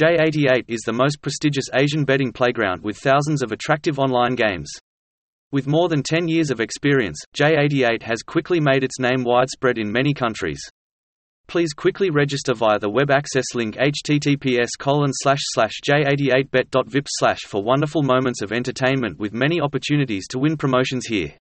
J88 0.00 0.64
is 0.68 0.80
the 0.80 0.94
most 0.94 1.20
prestigious 1.20 1.66
Asian 1.74 2.06
betting 2.06 2.32
playground 2.32 2.82
with 2.82 2.96
thousands 2.96 3.42
of 3.42 3.52
attractive 3.52 3.98
online 3.98 4.34
games. 4.34 4.70
With 5.52 5.66
more 5.66 5.90
than 5.90 6.02
10 6.02 6.26
years 6.26 6.50
of 6.50 6.58
experience, 6.58 7.18
J88 7.38 8.02
has 8.04 8.22
quickly 8.22 8.60
made 8.60 8.82
its 8.82 8.98
name 8.98 9.24
widespread 9.24 9.76
in 9.76 9.92
many 9.92 10.14
countries. 10.14 10.62
Please 11.48 11.74
quickly 11.74 12.08
register 12.08 12.54
via 12.54 12.78
the 12.78 12.88
web 12.88 13.10
access 13.10 13.44
link 13.54 13.76
https 13.76 14.68
j88bet.vip 14.80 17.36
for 17.46 17.62
wonderful 17.62 18.02
moments 18.02 18.40
of 18.40 18.52
entertainment 18.52 19.18
with 19.18 19.34
many 19.34 19.60
opportunities 19.60 20.26
to 20.28 20.38
win 20.38 20.56
promotions 20.56 21.04
here. 21.04 21.34